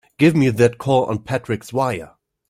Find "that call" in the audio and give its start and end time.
0.49-1.05